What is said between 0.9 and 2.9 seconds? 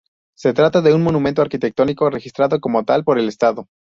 un monumento arquitectónico registrado como